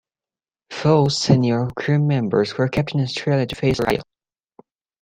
Four 0.71 1.11
senior 1.11 1.67
crew 1.75 1.99
members 1.99 2.57
were 2.57 2.67
kept 2.69 2.95
in 2.95 3.01
Australia 3.01 3.45
to 3.45 3.53
face 3.55 3.77
a 3.79 3.83
jury 3.83 3.97
trial. 3.97 4.03